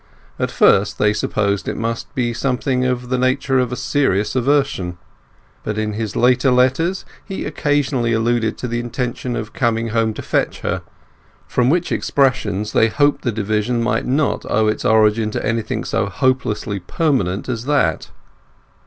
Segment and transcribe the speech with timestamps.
[0.39, 4.35] At first they had supposed it must be something of the nature of a serious
[4.35, 4.97] aversion.
[5.63, 10.23] But in his later letters he occasionally alluded to the intention of coming home to
[10.23, 10.81] fetch her;
[11.47, 16.07] from which expressions they hoped the division might not owe its origin to anything so
[16.07, 18.09] hopelessly permanent as that.